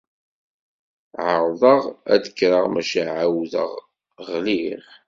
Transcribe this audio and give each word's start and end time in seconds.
Ԑerḍeɣ 1.25 1.81
ad 2.13 2.19
d-kkreɣ, 2.23 2.65
maca 2.73 3.03
εawdeɣ 3.23 3.71
ɣliɣ. 4.29 4.83